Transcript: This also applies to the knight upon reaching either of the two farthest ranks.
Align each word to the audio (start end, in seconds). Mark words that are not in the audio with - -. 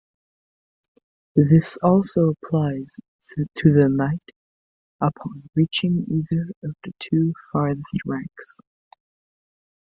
This 1.35 1.77
also 1.83 2.29
applies 2.43 2.97
to 3.35 3.71
the 3.71 3.87
knight 3.87 4.31
upon 4.99 5.47
reaching 5.53 6.03
either 6.09 6.47
of 6.63 6.73
the 6.81 6.91
two 6.99 7.35
farthest 7.51 7.97
ranks. 8.07 8.57